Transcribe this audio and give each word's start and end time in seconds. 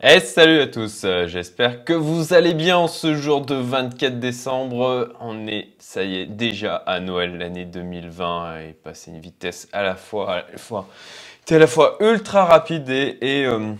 Et 0.00 0.20
salut 0.20 0.60
à 0.60 0.68
tous, 0.68 1.02
euh, 1.02 1.26
j'espère 1.26 1.82
que 1.82 1.92
vous 1.92 2.32
allez 2.32 2.54
bien 2.54 2.86
ce 2.86 3.16
jour 3.16 3.44
de 3.44 3.56
24 3.56 4.20
décembre. 4.20 5.12
On 5.18 5.48
est, 5.48 5.70
ça 5.80 6.04
y 6.04 6.20
est, 6.20 6.26
déjà 6.26 6.76
à 6.76 7.00
Noël, 7.00 7.36
l'année 7.36 7.64
2020 7.64 8.60
et 8.60 8.72
passé 8.74 9.10
une 9.10 9.18
vitesse 9.18 9.66
à 9.72 9.82
la 9.82 9.96
fois, 9.96 10.34
à 10.34 10.36
la 10.52 10.56
fois, 10.56 10.86
à 11.50 11.58
la 11.58 11.66
fois 11.66 11.96
ultra 11.98 12.44
rapide 12.44 12.88
et, 12.88 13.44
euh, 13.44 13.72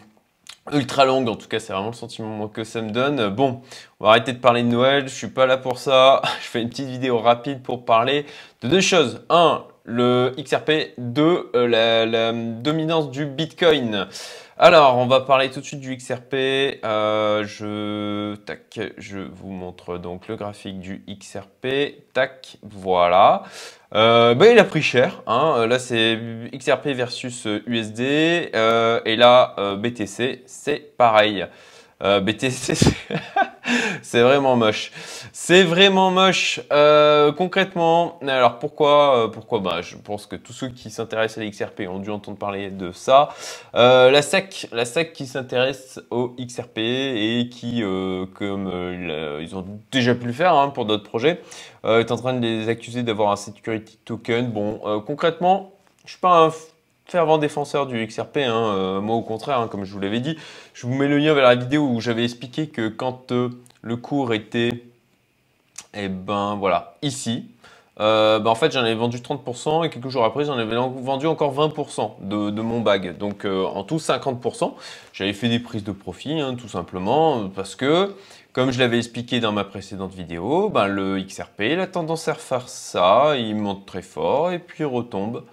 ultra 0.72 1.04
longue. 1.04 1.28
En 1.28 1.36
tout 1.36 1.46
cas, 1.46 1.60
c'est 1.60 1.72
vraiment 1.72 1.90
le 1.90 1.94
sentiment 1.94 2.48
que 2.48 2.64
ça 2.64 2.82
me 2.82 2.90
donne. 2.90 3.28
Bon, 3.28 3.62
on 4.00 4.04
va 4.06 4.10
arrêter 4.10 4.32
de 4.32 4.38
parler 4.38 4.64
de 4.64 4.68
Noël, 4.68 5.04
je 5.04 5.14
suis 5.14 5.28
pas 5.28 5.46
là 5.46 5.56
pour 5.56 5.78
ça. 5.78 6.20
Je 6.42 6.48
fais 6.48 6.60
une 6.60 6.68
petite 6.68 6.88
vidéo 6.88 7.18
rapide 7.18 7.62
pour 7.62 7.84
parler 7.84 8.26
de 8.62 8.66
deux 8.66 8.80
choses. 8.80 9.24
Un, 9.30 9.62
le 9.84 10.34
XRP. 10.36 10.94
Deux, 10.98 11.48
euh, 11.54 11.68
la 11.68 12.32
dominance 12.32 13.08
du 13.12 13.24
Bitcoin. 13.24 14.08
Alors, 14.60 14.96
on 14.98 15.06
va 15.06 15.20
parler 15.20 15.50
tout 15.50 15.60
de 15.60 15.64
suite 15.64 15.78
du 15.78 15.96
XRP. 15.96 16.34
Euh, 16.84 17.44
je, 17.44 18.34
vous 19.30 19.50
montre 19.50 19.98
donc 19.98 20.26
le 20.26 20.34
graphique 20.34 20.80
du 20.80 21.04
XRP. 21.08 22.02
Tac, 22.12 22.56
voilà. 22.62 23.44
Euh, 23.94 24.34
bah, 24.34 24.48
il 24.48 24.58
a 24.58 24.64
pris 24.64 24.82
cher. 24.82 25.22
Hein. 25.28 25.64
Là, 25.68 25.78
c'est 25.78 26.18
XRP 26.52 26.88
versus 26.88 27.46
USD. 27.68 28.00
Euh, 28.56 29.00
et 29.04 29.14
là, 29.14 29.54
BTC, 29.76 30.42
c'est 30.46 30.96
pareil. 30.96 31.46
Euh, 32.00 32.20
BTC, 32.20 32.74
c'est 34.08 34.22
vraiment 34.22 34.56
moche. 34.56 34.90
C'est 35.34 35.64
vraiment 35.64 36.10
moche. 36.10 36.60
Euh, 36.72 37.30
concrètement, 37.30 38.18
alors 38.26 38.58
pourquoi 38.58 39.24
euh, 39.24 39.28
Pourquoi? 39.28 39.58
Bah, 39.58 39.82
Je 39.82 39.96
pense 39.96 40.24
que 40.24 40.34
tous 40.34 40.54
ceux 40.54 40.68
qui 40.68 40.88
s'intéressent 40.88 41.44
à 41.44 41.46
l'XRP 41.46 41.82
ont 41.90 41.98
dû 41.98 42.08
entendre 42.08 42.38
parler 42.38 42.70
de 42.70 42.90
ça. 42.90 43.28
Euh, 43.74 44.10
la 44.10 44.22
SEC, 44.22 44.68
la 44.72 44.86
SEC 44.86 45.12
qui 45.12 45.26
s'intéresse 45.26 46.00
au 46.10 46.34
XRP 46.40 46.78
et 46.78 47.50
qui, 47.50 47.82
comme 48.34 48.72
ils 49.42 49.54
ont 49.54 49.66
déjà 49.92 50.14
pu 50.14 50.26
le 50.26 50.32
faire 50.32 50.54
hein, 50.54 50.70
pour 50.70 50.86
d'autres 50.86 51.04
projets, 51.04 51.42
est 51.84 52.10
en 52.10 52.16
train 52.16 52.32
de 52.32 52.40
les 52.40 52.70
accuser 52.70 53.02
d'avoir 53.02 53.30
un 53.30 53.36
security 53.36 53.98
token. 54.06 54.50
Bon, 54.50 55.02
concrètement, 55.06 55.72
je 56.06 56.12
suis 56.12 56.20
pas 56.20 56.46
un 56.46 56.50
fervent 57.04 57.36
défenseur 57.36 57.86
du 57.86 58.06
XRP, 58.06 58.38
hein, 58.38 59.00
moi 59.02 59.16
au 59.16 59.22
contraire, 59.22 59.60
hein, 59.60 59.68
comme 59.68 59.84
je 59.84 59.92
vous 59.92 60.00
l'avais 60.00 60.20
dit. 60.20 60.38
Je 60.72 60.86
vous 60.86 60.94
mets 60.94 61.08
le 61.08 61.18
lien 61.18 61.34
vers 61.34 61.44
la 61.44 61.56
vidéo 61.56 61.86
où 61.86 62.00
j'avais 62.00 62.24
expliqué 62.24 62.68
que 62.68 62.88
quand 62.88 63.32
le 63.82 63.96
cours 63.96 64.34
était, 64.34 64.84
eh 65.94 66.08
ben 66.08 66.56
voilà, 66.56 66.96
ici, 67.02 67.46
euh, 68.00 68.38
ben, 68.38 68.50
en 68.50 68.54
fait 68.54 68.72
j'en 68.72 68.80
avais 68.80 68.94
vendu 68.94 69.18
30% 69.18 69.84
et 69.84 69.90
quelques 69.90 70.08
jours 70.08 70.24
après 70.24 70.44
j'en 70.44 70.56
avais 70.56 70.76
vendu 70.76 71.26
encore 71.26 71.54
20% 71.54 72.20
de, 72.22 72.62
mon 72.62 72.80
bag. 72.80 73.18
Donc 73.18 73.44
en 73.44 73.82
tout 73.82 73.96
50%. 73.96 74.74
J'avais 75.12 75.32
fait 75.32 75.48
des 75.48 75.58
prises 75.58 75.82
de 75.82 75.92
profit 75.92 76.40
hein, 76.40 76.54
tout 76.54 76.68
simplement 76.68 77.48
parce 77.48 77.74
que 77.74 78.14
comme 78.52 78.72
je 78.72 78.80
l'avais 78.80 78.98
expliqué 78.98 79.40
dans 79.40 79.52
ma 79.52 79.62
précédente 79.62 80.14
vidéo, 80.14 80.68
ben, 80.68 80.88
le 80.88 81.20
XRP 81.20 81.78
a 81.78 81.86
tendance 81.86 82.26
à 82.26 82.32
refaire 82.32 82.68
ça, 82.68 83.36
il 83.36 83.54
monte 83.54 83.86
très 83.86 84.02
fort 84.02 84.50
et 84.50 84.58
puis 84.58 84.82
retombe. 84.84 85.44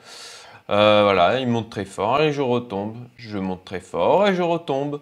Euh, 0.71 1.02
voilà, 1.03 1.39
il 1.39 1.47
monte 1.47 1.69
très 1.69 1.85
fort 1.85 2.21
et 2.21 2.33
je 2.33 2.41
retombe. 2.41 2.95
Je 3.17 3.38
monte 3.38 3.63
très 3.63 3.80
fort 3.80 4.27
et 4.27 4.33
je 4.33 4.41
retombe. 4.41 4.99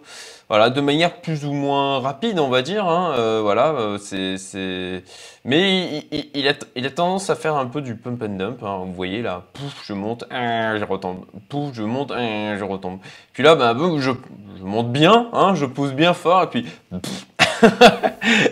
Voilà, 0.50 0.68
de 0.68 0.80
manière 0.82 1.22
plus 1.22 1.46
ou 1.46 1.52
moins 1.52 2.00
rapide, 2.00 2.38
on 2.38 2.48
va 2.48 2.60
dire. 2.60 2.86
Hein. 2.86 3.14
Euh, 3.18 3.40
voilà, 3.42 3.70
euh, 3.70 3.98
c'est, 3.98 5.02
Mais 5.44 6.04
il, 6.34 6.48
a, 6.48 6.90
tendance 6.90 7.30
à 7.30 7.34
faire 7.34 7.56
un 7.56 7.66
peu 7.66 7.80
du 7.80 7.96
pump 7.96 8.22
and 8.22 8.36
dump. 8.36 8.62
Hein. 8.62 8.82
Vous 8.84 8.92
voyez 8.92 9.22
là, 9.22 9.44
pouf, 9.54 9.82
je 9.86 9.94
monte, 9.94 10.24
je 10.30 10.84
retombe. 10.84 11.24
Pouf, 11.48 11.72
je 11.72 11.82
monte, 11.82 12.12
je 12.12 12.64
retombe. 12.64 12.98
Puis 13.32 13.42
là, 13.42 13.54
ben, 13.54 13.74
je, 13.98 14.10
je 14.58 14.64
monte 14.64 14.92
bien, 14.92 15.30
hein, 15.32 15.54
je 15.54 15.64
pousse 15.64 15.92
bien 15.92 16.12
fort 16.12 16.42
et 16.42 16.46
puis 16.48 16.66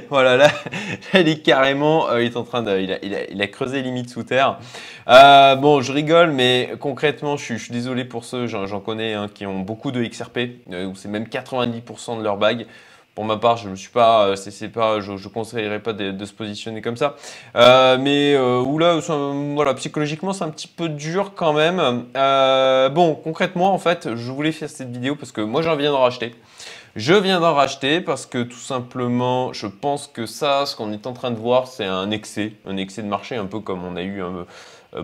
voilà, 0.08 0.36
là, 0.38 0.50
il 1.14 1.28
est 1.28 1.42
carrément, 1.42 2.08
euh, 2.08 2.22
il 2.22 2.32
est 2.32 2.36
en 2.36 2.44
train 2.44 2.62
de, 2.62 2.78
il 2.78 2.92
a, 2.92 2.98
il 3.02 3.50
creusé 3.50 3.83
limite 3.83 4.11
sous 4.11 4.23
terre. 4.23 4.58
Euh, 5.08 5.56
bon, 5.56 5.80
je 5.80 5.92
rigole, 5.92 6.30
mais 6.30 6.74
concrètement, 6.80 7.36
je 7.36 7.55
suis, 7.55 7.73
désolé 7.73 8.05
pour 8.05 8.24
ceux, 8.24 8.46
j'en 8.46 8.80
connais 8.80 9.14
hein, 9.14 9.28
qui 9.33 9.46
ont 9.46 9.61
beaucoup 9.61 9.90
de 9.90 10.05
XRP, 10.05 10.39
euh, 10.73 10.86
où 10.86 10.95
c'est 10.95 11.08
même 11.08 11.24
90% 11.24 12.18
de 12.18 12.23
leur 12.23 12.36
bag. 12.36 12.67
Pour 13.14 13.27
ma 13.27 13.36
part, 13.36 13.58
je 13.58 13.68
ne 13.68 13.74
suis 13.74 13.90
pas, 13.90 14.28
euh, 14.28 14.68
pas, 14.73 15.00
je, 15.00 15.18
je 15.18 15.28
conseillerais 15.28 15.80
pas 15.80 15.92
de, 15.92 16.24
se 16.24 16.33
positionner 16.33 16.80
comme 16.80 16.96
ça. 16.96 17.17
Euh, 17.56 17.98
mais 18.00 18.33
euh, 18.34 18.61
où 18.61 18.78
là, 18.78 18.98
voilà, 19.55 19.74
psychologiquement, 19.74 20.33
c'est 20.33 20.45
un 20.45 20.50
petit 20.50 20.68
peu 20.68 20.89
dur 20.89 21.33
quand 21.34 21.52
même. 21.52 22.06
Bon, 22.95 23.14
concrètement, 23.14 23.74
en 23.74 23.78
fait, 23.78 24.14
je 24.14 24.33
voulais 24.33 24.52
faire 24.52 24.70
cette 24.70 24.90
vidéo 24.90 25.14
parce 25.14 25.30
que 25.30 25.42
moi, 25.42 25.61
j'en 25.61 25.77
viens 25.77 25.92
d'en 25.92 26.00
racheter. 26.00 26.34
Je 26.96 27.12
viens 27.12 27.40
d'en 27.40 27.55
racheter 27.55 28.00
parce 28.00 28.24
que 28.24 28.42
tout 28.42 28.58
simplement, 28.58 29.52
je 29.52 29.67
pense 29.67 30.06
que 30.06 30.24
ça, 30.24 30.64
ce 30.64 30.74
qu'on 30.74 30.92
est 30.92 31.06
en 31.06 31.12
train 31.12 31.30
de 31.30 31.39
voir, 31.39 31.67
c'est 31.67 31.86
un 31.86 32.11
excès, 32.11 32.55
un 32.67 32.79
excès 32.79 33.02
de 33.02 33.08
marché, 33.08 33.36
un 33.36 33.46
peu 33.46 33.61
comme 33.61 33.84
on 33.84 33.96
a 33.96 34.02
eu 34.02 34.23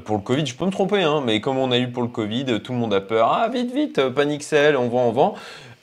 pour 0.04 0.16
le 0.16 0.22
Covid. 0.22 0.46
Je 0.46 0.54
peux 0.54 0.66
me 0.66 0.70
tromper, 0.70 1.02
hein, 1.02 1.22
mais 1.24 1.40
comme 1.40 1.58
on 1.58 1.70
a 1.70 1.78
eu 1.78 1.90
pour 1.90 2.02
le 2.02 2.08
Covid, 2.08 2.60
tout 2.62 2.72
le 2.72 2.78
monde 2.78 2.94
a 2.94 3.00
peur. 3.00 3.30
Ah, 3.32 3.48
vite, 3.48 3.72
vite, 3.72 4.08
panique 4.10 4.42
sell, 4.42 4.76
on 4.76 4.88
vend, 4.88 5.08
on 5.08 5.12
vend. 5.12 5.34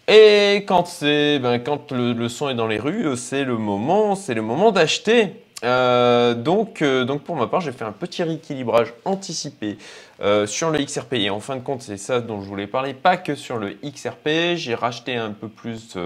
Et 0.08 0.66
quand 0.68 0.88
ben, 1.02 1.60
quand 1.60 1.92
le, 1.92 2.30
son 2.30 2.50
est 2.50 2.56
dans 2.56 2.68
les 2.68 2.78
rues, 2.78 3.18
c'est 3.18 3.44
le 3.44 3.58
moment, 3.58 4.16
c'est 4.16 4.36
le 4.36 4.44
moment 4.44 4.72
d'acheter. 4.72 5.34
Euh, 5.64 6.36
donc, 6.36 6.82
euh, 6.82 7.06
donc 7.06 7.24
pour 7.24 7.36
ma 7.36 7.48
part, 7.48 7.62
j'ai 7.62 7.72
fait 7.72 7.86
un 7.86 7.92
petit 7.92 8.22
rééquilibrage 8.22 8.94
anticipé 9.04 9.78
euh, 10.22 10.46
sur 10.46 10.70
le 10.70 10.78
XRP. 10.80 11.14
Et 11.14 11.30
en 11.32 11.40
fin 11.40 11.56
de 11.56 11.62
compte, 11.62 11.82
c'est 11.82 11.98
ça 11.98 12.22
dont 12.22 12.42
je 12.42 12.48
voulais 12.48 12.68
parler, 12.68 12.94
pas 12.94 13.18
que 13.18 13.34
sur 13.34 13.58
le 13.58 13.78
XRP. 13.84 14.56
J'ai 14.56 14.76
racheté 14.76 15.16
un 15.16 15.32
peu 15.32 15.48
plus, 15.48 15.98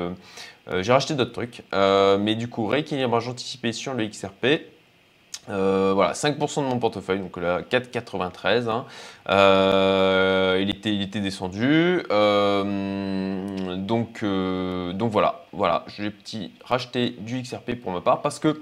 j'ai 0.81 0.92
racheté 0.92 1.16
d'autres 1.16 1.34
trucs. 1.34 1.64
mais 1.74 2.36
du 2.36 2.48
coup, 2.48 2.68
rééquilibrage 2.68 3.28
anticipé 3.28 3.74
sur 3.74 3.94
le 3.94 4.08
XRP. 4.08 4.62
Voilà, 5.47 6.13
5% 6.13 6.63
de 6.63 6.67
mon 6.67 6.79
portefeuille, 6.79 7.19
donc 7.19 7.38
là 7.38 7.62
4,93. 7.62 8.69
Hein. 8.69 8.85
il, 10.59 10.69
était, 10.69 10.94
il 10.94 11.01
était 11.01 11.22
descendu. 11.22 12.03
donc, 13.78 14.23
donc 14.23 15.12
voilà, 15.12 15.45
voilà, 15.51 15.85
j'ai 15.88 16.12
petit 16.12 16.51
racheté 16.63 17.16
du 17.19 17.41
XRP 17.41 17.75
pour 17.81 17.91
ma 17.91 18.01
part 18.01 18.22
parce 18.22 18.39
que 18.39 18.62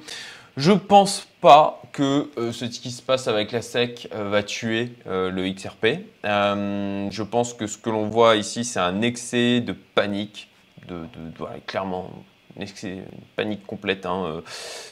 je 0.57 0.71
pense 0.71 1.27
pas 1.39 1.83
que 1.91 2.31
euh, 2.39 2.51
ce 2.51 2.65
qui 2.65 2.89
se 2.89 3.03
passe 3.03 3.27
avec 3.27 3.51
la 3.51 3.61
SEC 3.61 4.09
euh, 4.11 4.29
va 4.29 4.41
tuer 4.41 4.91
euh, 5.05 5.29
le 5.29 5.47
XRP. 5.51 5.99
Euh, 6.25 7.07
je 7.11 7.23
pense 7.23 7.53
que 7.53 7.67
ce 7.67 7.77
que 7.77 7.91
l'on 7.91 8.09
voit 8.09 8.35
ici, 8.37 8.65
c'est 8.65 8.79
un 8.79 9.03
excès 9.03 9.61
de 9.61 9.73
panique, 9.73 10.49
de, 10.87 10.95
de, 10.95 11.43
ouais, 11.43 11.61
clairement 11.67 12.11
une, 12.57 13.03
panique 13.35 13.65
complète 13.65 14.05
hein, 14.05 14.23
euh, 14.25 14.41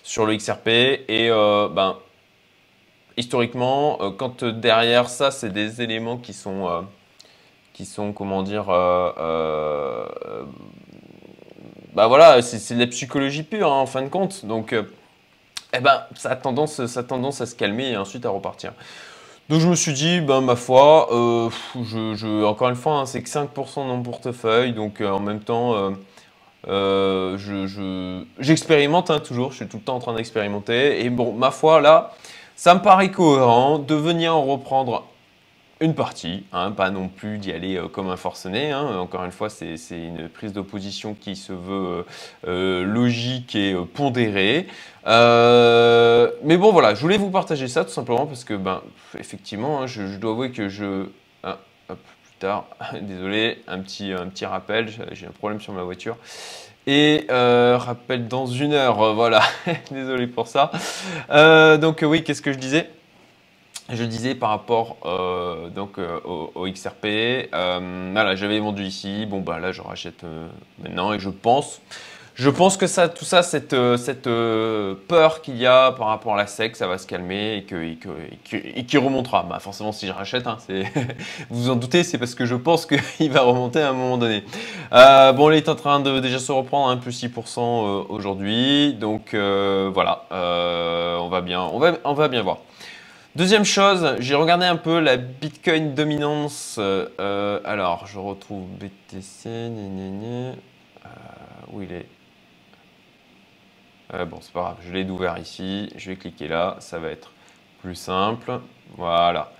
sur 0.03 0.25
le 0.25 0.35
XRP. 0.35 0.67
Et 0.67 1.29
euh, 1.29 1.69
ben, 1.69 1.97
historiquement, 3.17 3.99
quand 4.17 4.43
derrière 4.43 5.09
ça, 5.09 5.31
c'est 5.31 5.51
des 5.51 5.81
éléments 5.81 6.17
qui 6.17 6.33
sont, 6.33 6.85
qui 7.73 7.85
sont 7.85 8.11
comment 8.11 8.43
dire, 8.43 8.65
bah 8.65 9.27
voilà, 12.07 12.41
c'est 12.41 12.75
de 12.75 12.79
la 12.79 12.87
psychologie 12.87 13.43
pure 13.43 13.71
hein, 13.71 13.79
en 13.79 13.85
fin 13.85 14.01
de 14.01 14.09
compte. 14.09 14.45
Donc 14.45 14.75
eh 15.77 15.79
ben, 15.79 16.03
ça 16.15 16.31
a, 16.31 16.35
tendance, 16.35 16.85
ça 16.85 16.99
a 17.01 17.03
tendance 17.03 17.41
à 17.41 17.45
se 17.45 17.55
calmer 17.55 17.91
et 17.91 17.97
ensuite 17.97 18.25
à 18.25 18.29
repartir. 18.29 18.73
Donc 19.49 19.59
je 19.59 19.67
me 19.67 19.75
suis 19.75 19.93
dit, 19.93 20.21
ben 20.21 20.41
ma 20.41 20.55
foi, 20.55 21.13
euh, 21.13 21.49
je, 21.83 22.43
encore 22.43 22.69
une 22.69 22.75
fois, 22.75 22.93
hein, 22.93 23.05
c'est 23.05 23.21
que 23.21 23.29
5% 23.29 23.83
de 23.83 23.89
mon 23.89 24.01
portefeuille, 24.01 24.73
donc 24.73 25.01
euh, 25.01 25.11
en 25.11 25.19
même 25.19 25.39
temps, 25.39 25.75
euh, 25.75 25.91
euh 25.91 25.93
j'expérimente 28.39 29.07
je, 29.09 29.13
hein, 29.13 29.19
toujours, 29.19 29.51
je 29.51 29.57
suis 29.57 29.67
tout 29.67 29.77
le 29.77 29.83
temps 29.83 29.95
en 29.95 29.99
train 29.99 30.15
d'expérimenter. 30.15 31.05
Et 31.05 31.09
bon, 31.09 31.33
ma 31.33 31.51
foi, 31.51 31.81
là, 31.81 32.13
ça 32.55 32.73
me 32.73 32.81
paraît 32.81 33.11
cohérent 33.11 33.79
de 33.79 33.95
venir 33.95 34.35
en 34.35 34.43
reprendre 34.45 35.05
une 35.81 35.93
partie, 35.93 36.45
hein, 36.53 36.71
pas 36.71 36.89
non 36.89 37.09
plus 37.09 37.37
d'y 37.37 37.51
aller 37.51 37.75
euh, 37.75 37.87
comme 37.87 38.09
un 38.09 38.15
forcené. 38.15 38.71
Hein. 38.71 38.97
Encore 38.97 39.25
une 39.25 39.31
fois, 39.31 39.49
c'est 39.49 39.75
une 39.91 40.29
prise 40.29 40.53
d'opposition 40.53 41.13
qui 41.13 41.35
se 41.35 41.51
veut 41.51 42.05
euh, 42.47 42.83
logique 42.85 43.55
et 43.55 43.73
euh, 43.73 43.83
pondérée. 43.83 44.67
Euh, 45.05 46.31
mais 46.43 46.57
bon, 46.57 46.71
voilà, 46.71 46.95
je 46.95 47.01
voulais 47.01 47.17
vous 47.17 47.29
partager 47.29 47.67
ça 47.67 47.83
tout 47.83 47.91
simplement 47.91 48.25
parce 48.25 48.45
que, 48.45 48.53
ben, 48.53 48.81
effectivement, 49.19 49.85
je, 49.85 50.17
dois 50.17 50.31
avouer 50.31 50.51
que 50.51 50.69
je. 50.69 51.07
Hop, 51.87 51.99
tard, 52.39 52.65
désolé, 53.01 53.63
un 53.67 53.79
petit, 53.79 54.11
un 54.11 54.27
petit 54.27 54.45
rappel, 54.45 54.89
j'ai 55.11 55.27
un 55.27 55.31
problème 55.31 55.61
sur 55.61 55.73
ma 55.73 55.83
voiture. 55.83 56.17
Et 56.87 57.25
euh, 57.31 57.77
rappel 57.79 58.27
dans 58.27 58.45
une 58.45 58.73
heure, 58.73 59.13
voilà, 59.15 59.41
désolé 59.91 60.27
pour 60.27 60.47
ça. 60.47 60.71
donc, 61.77 62.03
oui, 62.03 62.23
qu'est-ce 62.23 62.41
que 62.41 62.53
je 62.53 62.59
disais? 62.59 62.89
Je 63.89 64.03
disais 64.03 64.33
par 64.33 64.49
rapport 64.49 64.97
euh, 65.05 65.69
donc 65.69 65.99
euh, 65.99 66.19
au, 66.23 66.65
XRP, 66.67 67.05
euh, 67.05 68.09
voilà, 68.13 68.35
j'avais 68.35 68.59
vendu 68.59 68.83
ici, 68.83 69.27
bon 69.27 69.41
bah 69.41 69.59
là 69.59 69.71
je 69.71 69.81
rachète 69.83 70.23
euh, 70.23 70.47
maintenant 70.81 71.13
et 71.13 71.19
je 71.19 71.29
pense, 71.29 71.81
Je 72.35 72.49
pense 72.49 72.75
que 72.75 72.85
ça, 72.85 73.07
tout 73.07 73.23
ça, 73.23 73.43
cette, 73.43 73.71
euh, 73.71 73.97
euh, 74.27 74.93
peur 75.07 75.41
qu'il 75.41 75.55
y 75.55 75.65
a 75.65 75.93
par 75.93 76.07
rapport 76.07 76.33
à 76.33 76.37
la 76.37 76.47
SEC, 76.47 76.75
ça 76.75 76.85
va 76.85 76.97
se 76.97 77.07
calmer 77.07 77.65
et 77.65 78.83
qu'il 78.83 78.99
remontera. 78.99 79.43
Bah, 79.43 79.59
forcément, 79.59 79.93
si 79.93 80.05
je 80.05 80.11
rachète, 80.11 80.45
hein, 80.45 80.57
vous 81.49 81.63
vous 81.63 81.69
en 81.69 81.77
doutez, 81.77 82.03
c'est 82.03 82.17
parce 82.17 82.35
que 82.35 82.45
je 82.45 82.55
pense 82.55 82.85
qu'il 82.85 83.31
va 83.31 83.39
remonter 83.39 83.81
à 83.81 83.91
un 83.91 83.93
moment 83.93 84.17
donné. 84.17 84.43
Euh, 84.91 85.31
bon, 85.31 85.49
il 85.49 85.55
est 85.55 85.69
en 85.69 85.75
train 85.75 86.01
de 86.01 86.19
déjà 86.19 86.39
se 86.39 86.51
reprendre, 86.51 86.89
hein, 86.89 86.97
plus 86.97 87.23
6% 87.23 88.07
aujourd'hui. 88.09 88.93
Donc 88.95 89.33
voilà, 89.33 90.25
on, 90.29 91.29
va 91.29 91.39
bien, 91.39 91.61
on 91.61 92.13
va 92.13 92.27
bien 92.27 92.41
voir. 92.41 92.57
Deuxième 93.37 93.65
chose, 93.65 94.15
j'ai 94.19 94.35
regardé 94.35 94.65
un 94.65 94.77
peu 94.77 94.99
la 94.99 95.15
Bitcoin 95.15 95.93
dominance. 95.93 96.81
alors, 97.17 98.07
je 98.07 98.19
retrouve 98.19 98.65
BTC. 98.77 99.71
où 101.71 101.81
il 101.81 101.93
est? 101.93 102.05
Euh, 104.13 104.25
bon, 104.25 104.37
c'est 104.41 104.53
pas 104.53 104.61
grave, 104.61 104.77
je 104.85 104.93
l'ai 104.93 105.09
ouvert 105.09 105.37
ici. 105.37 105.89
Je 105.95 106.11
vais 106.11 106.15
cliquer 106.15 106.47
là, 106.47 106.77
ça 106.79 106.99
va 106.99 107.09
être 107.09 107.31
plus 107.81 107.95
simple. 107.95 108.59
Voilà. 108.97 109.51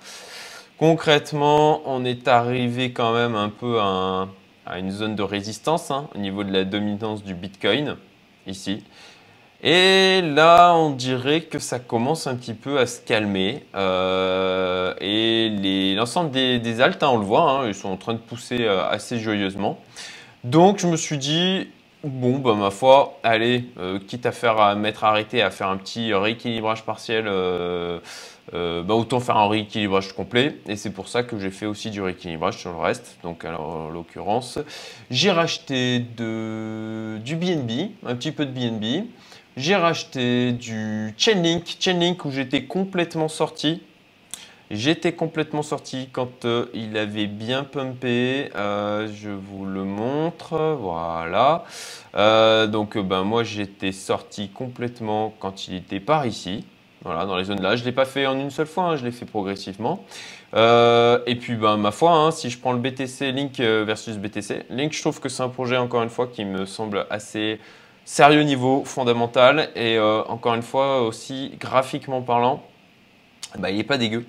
Concrètement, 0.78 1.82
on 1.86 2.04
est 2.06 2.28
arrivé 2.28 2.92
quand 2.92 3.14
même 3.14 3.36
un 3.36 3.50
peu 3.50 3.80
à, 3.80 4.28
une 4.78 4.92
zone 4.92 5.16
de 5.16 5.24
résistance 5.24 5.90
hein, 5.90 6.10
au 6.16 6.18
niveau 6.18 6.44
de 6.44 6.52
la 6.52 6.66
dominance 6.66 7.24
du 7.24 7.34
Bitcoin, 7.34 7.96
ici. 8.46 8.84
Et 9.64 10.22
là, 10.22 10.76
on 10.76 10.92
dirait 10.92 11.42
que 11.42 11.60
ça 11.60 11.80
commence 11.80 12.28
un 12.28 12.36
petit 12.36 12.54
peu 12.54 12.78
à 12.78 12.86
se 12.86 13.00
calmer. 13.00 13.66
Euh, 13.74 14.94
et 15.00 15.96
l'ensemble 15.96 16.32
des, 16.32 16.60
des 16.60 16.82
altes, 16.82 17.02
hein, 17.04 17.10
on 17.12 17.18
le 17.18 17.26
voit, 17.26 17.50
hein, 17.50 17.68
ils 17.68 17.74
sont 17.74 17.90
en 17.90 17.98
train 17.98 18.14
de 18.14 18.20
pousser 18.20 18.66
euh, 18.66 18.88
assez 18.88 19.18
joyeusement. 19.18 19.80
Donc, 20.44 20.80
je 20.80 20.88
me 20.88 20.98
suis 20.98 21.18
dit, 21.18 21.70
Bon, 22.06 22.38
bah, 22.38 22.54
ma 22.54 22.70
foi, 22.70 23.20
allez, 23.24 23.64
euh, 23.80 23.98
quitte 23.98 24.28
à 24.28 24.32
faire 24.32 24.62
à 24.62 24.76
mettre 24.76 25.06
arrêté, 25.06 25.42
à 25.42 25.50
faire 25.50 25.70
un 25.70 25.78
petit 25.78 26.14
rééquilibrage 26.14 26.84
partiel, 26.84 27.26
euh, 27.28 28.00
euh, 28.54 28.84
bah, 28.84 28.94
autant 28.94 29.20
faire 29.20 29.38
un 29.38 29.50
rééquilibrage 29.50 30.14
complet. 30.14 30.56
Et 30.68 30.76
c'est 30.76 30.92
pour 30.92 31.08
ça 31.08 31.24
que 31.24 31.40
j'ai 31.40 31.50
fait 31.50 31.66
aussi 31.66 31.90
du 31.90 32.04
rééquilibrage 32.04 32.60
sur 32.60 32.70
le 32.70 32.78
reste. 32.78 33.18
Donc, 33.24 33.44
alors, 33.44 33.88
en 33.88 33.90
l'occurrence, 33.90 34.60
j'ai 35.10 35.32
racheté 35.32 35.98
du 35.98 37.36
BNB, 37.36 37.90
un 38.06 38.16
petit 38.16 38.32
peu 38.32 38.46
de 38.46 38.52
BNB. 38.52 39.08
J'ai 39.58 39.76
racheté 39.76 40.52
du 40.52 41.12
Chainlink, 41.18 41.78
Chainlink 41.80 42.24
où 42.24 42.30
j'étais 42.30 42.66
complètement 42.66 43.30
sorti. 43.30 43.82
J'étais 44.72 45.14
complètement 45.14 45.62
sorti 45.62 46.10
quand 46.12 46.44
euh, 46.46 46.66
il 46.74 46.98
avait 46.98 47.28
bien 47.28 47.64
pumpé. 47.64 48.50
Euh, 48.56 49.08
je 49.14 49.30
vous 49.30 49.66
le 49.66 49.84
montre. 49.84 50.76
Voilà. 50.80 51.66
Euh, 52.16 52.66
donc, 52.66 52.98
ben, 52.98 53.24
moi, 53.24 53.44
j'étais 53.44 53.92
sorti 53.92 54.50
complètement 54.50 55.36
quand 55.40 55.68
il 55.68 55.76
était 55.76 56.00
par 56.00 56.26
ici. 56.26 56.66
Voilà, 57.04 57.28
dans 57.28 57.38
les 57.38 57.44
zones 57.44 57.62
là. 57.62 57.76
Je 57.76 57.82
ne 57.82 57.86
l'ai 57.86 57.92
pas 57.92 58.06
fait 58.06 58.26
en 58.26 58.40
une 58.40 58.50
seule 58.50 58.66
fois, 58.66 58.86
hein, 58.86 58.96
je 58.96 59.06
l'ai 59.06 59.12
fait 59.12 59.26
progressivement. 59.26 60.04
et 60.56 61.36
puis, 61.40 61.56
ben, 61.56 61.78
ma 61.78 61.92
foi, 61.92 62.14
hein, 62.14 62.32
si 62.32 62.50
je 62.50 62.58
prends 62.58 62.74
le 62.74 62.80
BTC 62.80 63.32
Link 63.32 63.60
versus 63.60 64.18
BTC, 64.18 64.66
Link, 64.72 64.94
je 64.94 65.02
trouve 65.02 65.20
que 65.20 65.30
c'est 65.30 65.44
un 65.44 65.50
projet, 65.50 65.78
encore 65.78 66.02
une 66.02 66.10
fois, 66.10 66.26
qui 66.26 66.44
me 66.44 66.66
semble 66.66 67.06
assez 67.12 67.60
sérieux 68.04 68.42
niveau 68.42 68.84
fondamental. 68.84 69.70
Et 69.76 70.00
encore 70.00 70.56
une 70.56 70.64
fois, 70.64 71.04
aussi 71.04 71.52
graphiquement 71.60 72.24
parlant, 72.24 72.64
ben, 73.60 73.70
il 73.70 73.78
n'est 73.78 73.84
pas 73.84 74.00
dégueu. 74.00 74.26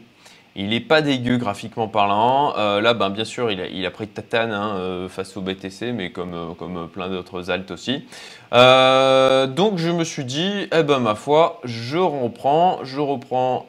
Il 0.58 0.70
n'est 0.70 0.81
pas 0.81 1.03
dégueu 1.03 1.37
graphiquement 1.37 1.87
parlant. 1.87 2.55
Euh, 2.56 2.81
là, 2.81 2.94
ben, 2.94 3.11
bien 3.11 3.26
sûr, 3.26 3.50
il 3.53 3.85
a, 3.85 3.91
pris 3.91 4.08
tatane 4.08 4.53
hein, 4.53 4.75
euh, 4.76 5.08
face 5.08 5.37
au 5.37 5.43
BTC, 5.43 5.93
mais 5.93 6.11
comme, 6.11 6.32
euh, 6.35 6.87
plein 6.87 7.11
d'autres 7.11 7.50
altes 7.50 7.70
aussi. 7.70 8.06
donc, 8.53 9.76
je 9.76 9.91
me 9.91 10.03
suis 10.03 10.25
dit, 10.25 10.67
eh 10.73 10.82
ben, 10.82 10.99
ma 10.99 11.14
foi, 11.14 11.61
je 11.64 11.99
reprends. 11.99 12.81
Je 12.85 12.99
reprends, 12.99 13.67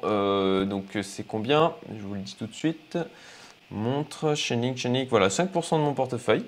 donc 0.65 0.85
c'est 1.01 1.27
combien? 1.27 1.73
Je 1.93 2.03
vous 2.03 2.13
le 2.13 2.21
dis 2.21 2.37
tout 2.39 2.47
de 2.47 2.55
suite. 2.55 2.97
Montre, 3.69 4.33
Chainlink, 4.33 4.77
Chainlink, 4.77 5.09
voilà, 5.09 5.27
5% 5.27 5.73
de 5.73 5.83
mon 5.83 5.93
portefeuille. 5.93 6.45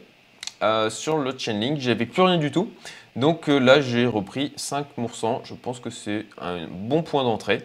sur 0.90 1.18
le 1.18 1.38
Chainlink, 1.38 1.80
j'avais 1.80 2.06
plus 2.06 2.22
rien 2.22 2.38
du 2.38 2.50
tout. 2.50 2.70
Donc 3.18 3.48
là, 3.50 3.82
j'ai 3.82 4.06
repris 4.06 4.54
5%. 4.56 5.42
Je 5.44 5.54
pense 5.54 5.82
que 5.82 5.90
c'est 5.90 6.26
un 6.40 6.66
bon 6.72 7.04
point 7.04 7.26
d'entrée. 7.26 7.62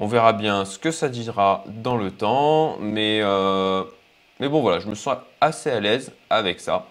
On 0.00 0.06
verra 0.06 0.32
bien 0.32 0.64
ce 0.64 0.78
que 0.78 0.92
ça 0.92 1.08
dira 1.08 1.64
dans 1.66 1.96
le 1.96 2.12
temps, 2.12 2.78
mais, 2.78 3.18
euh, 3.20 3.82
mais 4.38 4.48
bon 4.48 4.60
voilà, 4.60 4.78
je 4.78 4.86
me 4.86 4.94
sens 4.94 5.16
assez 5.40 5.70
à 5.72 5.80
l'aise 5.80 6.12
avec 6.30 6.60
ça. 6.60 6.86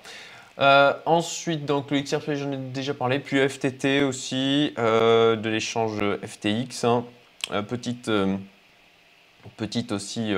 Euh, 0.60 0.92
ensuite, 1.06 1.66
donc 1.66 1.90
le 1.90 2.02
XRP, 2.02 2.34
j'en 2.34 2.52
ai 2.52 2.58
déjà 2.58 2.94
parlé, 2.94 3.20
puis 3.20 3.38
FTT 3.48 4.04
aussi, 4.04 4.74
euh, 4.78 5.38
de 5.38 5.50
l'échange 5.50 6.04
FTX, 6.22 6.84
hein. 6.84 7.06
petite, 7.70 8.12
petite 9.56 9.94
aussi, 9.94 10.34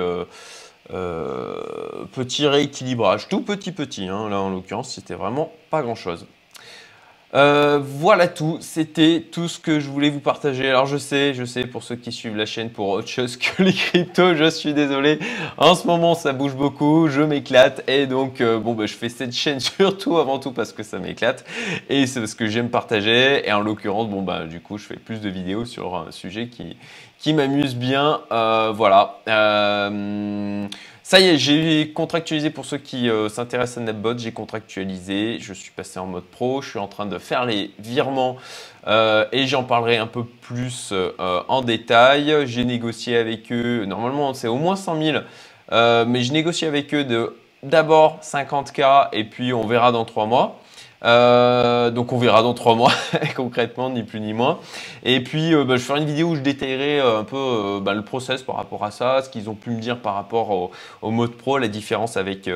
petit 0.88 2.46
rééquilibrage, 2.46 3.28
tout 3.28 3.40
petit 3.40 3.72
petit, 3.72 4.06
hein, 4.06 4.28
là 4.28 4.38
en 4.38 4.50
l'occurrence, 4.50 4.94
c'était 4.94 5.14
vraiment 5.14 5.52
pas 5.70 5.82
grand 5.82 5.96
chose. 5.96 6.24
Euh, 7.32 7.78
voilà 7.80 8.26
tout, 8.26 8.58
c'était 8.60 9.24
tout 9.30 9.46
ce 9.46 9.60
que 9.60 9.78
je 9.78 9.88
voulais 9.88 10.10
vous 10.10 10.20
partager. 10.20 10.68
Alors 10.68 10.86
je 10.86 10.96
sais, 10.96 11.32
je 11.32 11.44
sais 11.44 11.64
pour 11.64 11.84
ceux 11.84 11.94
qui 11.94 12.10
suivent 12.10 12.36
la 12.36 12.46
chaîne 12.46 12.70
pour 12.70 12.88
autre 12.88 13.06
chose 13.06 13.36
que 13.36 13.62
les 13.62 13.72
cryptos, 13.72 14.34
je 14.34 14.50
suis 14.50 14.74
désolé. 14.74 15.20
En 15.56 15.76
ce 15.76 15.86
moment 15.86 16.16
ça 16.16 16.32
bouge 16.32 16.56
beaucoup, 16.56 17.06
je 17.08 17.22
m'éclate 17.22 17.88
et 17.88 18.06
donc 18.06 18.40
euh, 18.40 18.58
bon 18.58 18.74
bah, 18.74 18.86
je 18.86 18.94
fais 18.94 19.08
cette 19.08 19.32
chaîne 19.32 19.60
surtout 19.60 20.18
avant 20.18 20.40
tout 20.40 20.50
parce 20.50 20.72
que 20.72 20.82
ça 20.82 20.98
m'éclate 20.98 21.44
et 21.88 22.08
c'est 22.08 22.18
parce 22.18 22.34
que 22.34 22.48
j'aime 22.48 22.68
partager 22.68 23.46
et 23.46 23.52
en 23.52 23.60
l'occurrence 23.60 24.08
bon 24.08 24.22
bah 24.22 24.46
du 24.46 24.60
coup 24.60 24.76
je 24.76 24.86
fais 24.86 24.96
plus 24.96 25.20
de 25.20 25.28
vidéos 25.28 25.64
sur 25.64 25.94
un 25.94 26.10
sujet 26.10 26.48
qui, 26.48 27.32
m'amuse 27.32 27.76
bien. 27.76 28.22
Euh, 28.32 28.72
voilà. 28.74 29.20
Ça 31.10 31.18
y 31.18 31.26
est, 31.26 31.38
j'ai 31.38 31.90
contractualisé 31.92 32.50
pour 32.50 32.64
ceux 32.64 32.78
qui 32.78 33.10
euh, 33.10 33.28
s'intéressent 33.28 33.78
à 33.78 33.80
NetBot, 33.80 34.16
j'ai 34.16 34.30
contractualisé, 34.30 35.38
je 35.40 35.52
suis 35.52 35.72
passé 35.72 35.98
en 35.98 36.06
mode 36.06 36.22
pro, 36.22 36.62
je 36.62 36.70
suis 36.70 36.78
en 36.78 36.86
train 36.86 37.04
de 37.04 37.18
faire 37.18 37.46
les 37.46 37.72
virements 37.80 38.36
euh, 38.86 39.24
et 39.32 39.48
j'en 39.48 39.64
parlerai 39.64 39.96
un 39.96 40.06
peu 40.06 40.22
plus 40.22 40.90
euh, 40.92 41.10
en 41.48 41.62
détail. 41.62 42.46
J'ai 42.46 42.64
négocié 42.64 43.16
avec 43.16 43.50
eux, 43.50 43.86
normalement 43.86 44.34
c'est 44.34 44.46
au 44.46 44.54
moins 44.54 44.76
100 44.76 45.02
000, 45.02 45.18
mais 46.06 46.22
je 46.22 46.32
négocie 46.32 46.64
avec 46.64 46.94
eux 46.94 47.02
de 47.02 47.36
d'abord 47.64 48.20
50K 48.22 49.08
et 49.12 49.24
puis 49.24 49.52
on 49.52 49.66
verra 49.66 49.90
dans 49.90 50.04
3 50.04 50.26
mois. 50.26 50.60
Euh, 51.04 51.90
donc 51.90 52.12
on 52.12 52.18
verra 52.18 52.42
dans 52.42 52.54
trois 52.54 52.74
mois 52.74 52.92
concrètement, 53.36 53.90
ni 53.90 54.02
plus 54.02 54.20
ni 54.20 54.32
moins. 54.32 54.58
Et 55.04 55.20
puis 55.22 55.54
euh, 55.54 55.64
bah, 55.64 55.76
je 55.76 55.82
ferai 55.82 56.00
une 56.00 56.06
vidéo 56.06 56.28
où 56.28 56.36
je 56.36 56.40
détaillerai 56.40 57.00
euh, 57.00 57.20
un 57.20 57.24
peu 57.24 57.80
bah, 57.82 57.94
le 57.94 58.02
process 58.02 58.42
par 58.42 58.56
rapport 58.56 58.84
à 58.84 58.90
ça, 58.90 59.22
ce 59.22 59.30
qu'ils 59.30 59.48
ont 59.48 59.54
pu 59.54 59.70
me 59.70 59.80
dire 59.80 59.98
par 59.98 60.14
rapport 60.14 60.70
au, 61.02 61.10
mode 61.10 61.32
pro, 61.32 61.58
la 61.58 61.68
différence 61.68 62.16
avec 62.16 62.50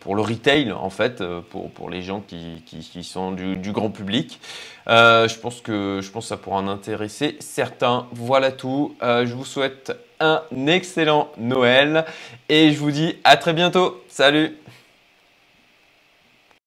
pour, 0.00 0.14
le 0.14 0.22
retail 0.22 0.72
en 0.72 0.90
fait, 0.90 1.22
pour, 1.50 1.90
les 1.90 2.02
gens 2.02 2.22
qui, 2.26 3.04
sont 3.04 3.32
du, 3.32 3.56
du, 3.56 3.72
grand 3.72 3.90
public. 3.90 4.38
je, 4.86 5.38
pense 5.38 5.60
que, 5.60 6.00
je 6.02 6.10
pense 6.10 6.24
que 6.24 6.28
ça 6.28 6.36
pourra 6.36 6.58
en 6.58 6.68
intéresser 6.68 7.36
certains. 7.40 8.06
Voilà 8.12 8.52
tout. 8.52 8.94
je 9.00 9.32
vous 9.32 9.44
souhaite 9.44 9.92
un 10.20 10.42
excellent 10.66 11.30
Noël 11.36 12.04
et 12.48 12.70
je 12.70 12.78
vous 12.78 12.92
dis 12.92 13.16
à 13.24 13.36
très 13.36 13.54
bientôt. 13.54 14.02
Salut 14.08 14.56